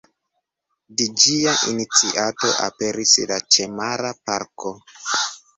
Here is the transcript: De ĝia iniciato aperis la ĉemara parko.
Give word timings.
De 1.01 1.05
ĝia 1.23 1.53
iniciato 1.73 2.51
aperis 2.69 3.13
la 3.33 3.41
ĉemara 3.57 4.15
parko. 4.31 4.75